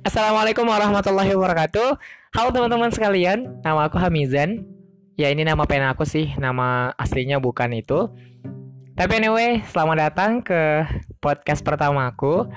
Assalamualaikum 0.00 0.64
warahmatullahi 0.64 1.36
wabarakatuh. 1.36 1.98
Halo 2.32 2.48
teman-teman 2.54 2.88
sekalian, 2.88 3.60
nama 3.60 3.84
aku 3.84 4.00
Hamizan. 4.00 4.64
Ya 5.20 5.28
ini 5.28 5.44
nama 5.44 5.68
pen 5.68 5.84
aku 5.84 6.08
sih, 6.08 6.32
nama 6.40 6.96
aslinya 6.96 7.36
bukan 7.36 7.76
itu. 7.76 8.08
Tapi 8.96 9.12
anyway, 9.20 9.60
selamat 9.68 9.96
datang 9.96 10.30
ke 10.40 10.88
podcast 11.20 11.60
pertama 11.60 12.08
aku. 12.08 12.48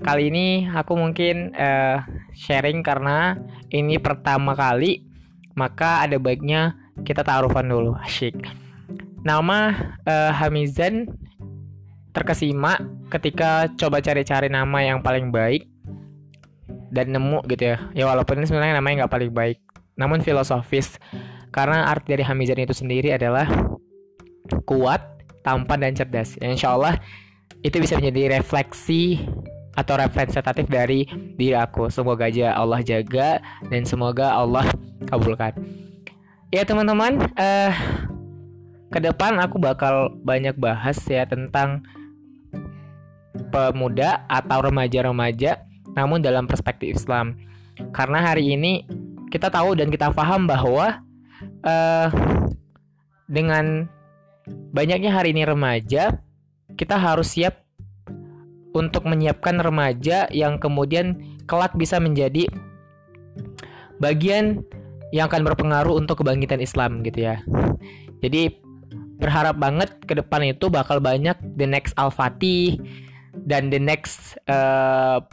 Kali 0.00 0.32
ini 0.32 0.64
aku 0.68 0.96
mungkin 0.96 1.52
uh, 1.56 2.00
sharing 2.32 2.80
karena 2.80 3.36
ini 3.68 4.00
pertama 4.00 4.56
kali, 4.56 5.04
maka 5.52 6.04
ada 6.04 6.16
baiknya 6.16 6.76
kita 7.04 7.20
taruhan 7.20 7.68
dulu, 7.68 7.96
asyik. 8.00 8.36
Nama 9.24 9.58
uh, 10.08 10.32
Hamizan 10.32 11.08
terkesima 12.16 12.80
ketika 13.12 13.68
coba 13.76 14.00
cari-cari 14.00 14.48
nama 14.48 14.80
yang 14.80 15.04
paling 15.04 15.28
baik 15.28 15.75
dan 16.90 17.12
nemu 17.14 17.42
gitu 17.50 17.74
ya. 17.74 17.76
Ya 17.92 18.04
walaupun 18.06 18.40
ini 18.40 18.46
sebenarnya 18.46 18.78
namanya 18.78 19.04
nggak 19.04 19.12
paling 19.12 19.32
baik, 19.32 19.58
namun 19.98 20.22
filosofis 20.22 21.00
karena 21.54 21.88
arti 21.88 22.12
dari 22.12 22.24
Hamizan 22.26 22.60
itu 22.60 22.76
sendiri 22.76 23.16
adalah 23.16 23.48
kuat, 24.68 25.00
tampan 25.42 25.82
dan 25.82 25.92
cerdas. 25.96 26.36
Ya, 26.38 26.52
insya 26.52 26.74
Allah 26.76 27.00
itu 27.64 27.80
bisa 27.80 27.96
menjadi 27.98 28.38
refleksi 28.38 29.24
atau 29.76 30.00
representatif 30.00 30.66
dari 30.68 31.04
diri 31.36 31.56
aku. 31.56 31.92
Semoga 31.92 32.28
aja 32.28 32.56
Allah 32.56 32.80
jaga 32.80 33.40
dan 33.68 33.82
semoga 33.84 34.32
Allah 34.32 34.64
kabulkan. 35.08 35.52
Ya 36.54 36.62
teman-teman, 36.64 37.20
uh, 37.36 37.72
ke 38.88 38.98
depan 39.02 39.36
aku 39.42 39.60
bakal 39.60 40.14
banyak 40.22 40.56
bahas 40.56 40.96
ya 41.04 41.26
tentang 41.26 41.84
pemuda 43.52 44.24
atau 44.30 44.64
remaja-remaja 44.64 45.60
namun 45.96 46.20
dalam 46.20 46.44
perspektif 46.44 47.00
Islam. 47.00 47.40
Karena 47.90 48.20
hari 48.20 48.52
ini 48.52 48.84
kita 49.32 49.48
tahu 49.48 49.74
dan 49.74 49.88
kita 49.88 50.12
paham 50.12 50.44
bahwa 50.44 51.00
uh, 51.64 52.08
dengan 53.26 53.88
banyaknya 54.70 55.10
hari 55.10 55.34
ini 55.34 55.42
remaja, 55.42 56.20
kita 56.76 56.94
harus 57.00 57.34
siap 57.34 57.64
untuk 58.76 59.08
menyiapkan 59.08 59.56
remaja 59.56 60.28
yang 60.30 60.60
kemudian 60.60 61.16
kelak 61.48 61.72
bisa 61.74 61.96
menjadi 61.96 62.44
bagian 63.96 64.60
yang 65.14 65.32
akan 65.32 65.48
berpengaruh 65.48 65.96
untuk 65.96 66.20
kebangkitan 66.20 66.60
Islam 66.60 67.00
gitu 67.00 67.32
ya. 67.32 67.40
Jadi 68.20 68.60
berharap 69.16 69.56
banget 69.56 69.96
ke 70.04 70.12
depan 70.12 70.44
itu 70.44 70.68
bakal 70.68 71.00
banyak 71.00 71.36
the 71.56 71.64
next 71.64 71.96
Al-Fatih 71.96 72.76
dan 73.48 73.72
the 73.72 73.80
next 73.80 74.36
uh, 74.48 75.24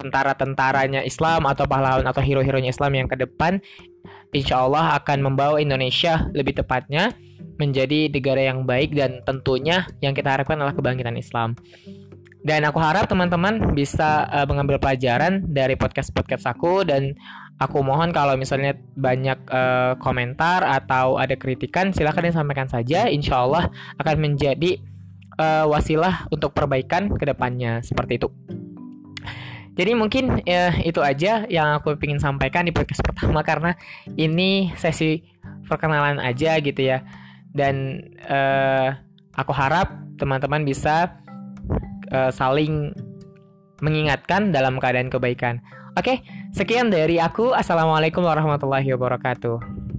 tentara-tentaranya 0.00 1.04
Islam 1.04 1.44
atau 1.44 1.68
pahlawan 1.68 2.08
atau 2.08 2.24
hero-heronya 2.24 2.72
Islam 2.72 3.04
yang 3.04 3.08
ke 3.08 3.20
depan 3.20 3.60
insya 4.32 4.62
Allah 4.64 4.96
akan 4.98 5.18
membawa 5.20 5.60
Indonesia 5.60 6.26
lebih 6.32 6.56
tepatnya 6.56 7.12
menjadi 7.60 8.08
negara 8.08 8.40
yang 8.40 8.64
baik 8.64 8.96
dan 8.96 9.20
tentunya 9.28 9.84
yang 10.00 10.16
kita 10.16 10.32
harapkan 10.32 10.56
adalah 10.56 10.72
kebangkitan 10.72 11.20
Islam. 11.20 11.52
Dan 12.40 12.64
aku 12.64 12.80
harap 12.80 13.04
teman-teman 13.04 13.76
bisa 13.76 14.24
uh, 14.32 14.48
mengambil 14.48 14.80
pelajaran 14.80 15.44
dari 15.44 15.76
podcast-podcast 15.76 16.48
aku 16.48 16.88
dan 16.88 17.12
aku 17.60 17.84
mohon 17.84 18.16
kalau 18.16 18.32
misalnya 18.40 18.72
banyak 18.96 19.36
uh, 19.52 19.92
komentar 20.00 20.64
atau 20.64 21.20
ada 21.20 21.36
kritikan 21.36 21.92
silahkan 21.92 22.24
disampaikan 22.24 22.64
saja. 22.64 23.12
Insya 23.12 23.44
Allah 23.44 23.68
akan 24.00 24.16
menjadi 24.24 24.80
uh, 25.36 25.68
wasilah 25.68 26.24
untuk 26.32 26.56
perbaikan 26.56 27.12
ke 27.12 27.28
depannya 27.28 27.84
seperti 27.84 28.16
itu. 28.16 28.32
Jadi 29.78 29.92
mungkin 29.94 30.42
ya, 30.44 30.74
itu 30.82 30.98
aja 31.00 31.46
yang 31.46 31.78
aku 31.78 31.94
ingin 32.02 32.18
sampaikan 32.18 32.66
di 32.66 32.74
podcast 32.74 33.00
pertama 33.06 33.40
karena 33.48 33.72
ini 34.18 34.74
sesi 34.74 35.22
perkenalan 35.66 36.18
aja 36.18 36.58
gitu 36.58 36.80
ya. 36.80 37.02
Dan 37.50 38.06
uh, 38.30 38.94
aku 39.34 39.50
harap 39.54 39.90
teman-teman 40.18 40.62
bisa 40.62 41.18
uh, 42.14 42.30
saling 42.30 42.94
mengingatkan 43.80 44.52
dalam 44.52 44.76
keadaan 44.76 45.08
kebaikan. 45.08 45.58
Oke, 45.98 46.22
sekian 46.54 46.92
dari 46.92 47.18
aku. 47.18 47.50
Assalamualaikum 47.50 48.22
warahmatullahi 48.22 48.86
wabarakatuh. 48.94 49.89